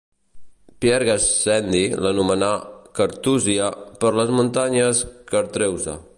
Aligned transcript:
Pierre 0.79 1.05
Gassendi 1.05 1.83
l'anomenà 2.05 2.51
Carthusia, 2.97 3.69
per 4.03 4.15
les 4.23 4.35
muntanyes 4.41 5.05
Chartreuse. 5.33 5.99